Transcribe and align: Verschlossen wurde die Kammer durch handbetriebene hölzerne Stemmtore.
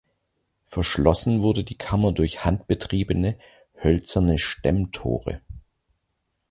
Verschlossen 0.65 1.43
wurde 1.43 1.63
die 1.63 1.77
Kammer 1.77 2.11
durch 2.11 2.43
handbetriebene 2.43 3.37
hölzerne 3.75 4.39
Stemmtore. 4.39 5.41